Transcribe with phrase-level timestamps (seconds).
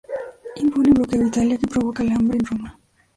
[0.63, 2.79] Impone un bloqueo a Italia que provoca el hambre en Roma.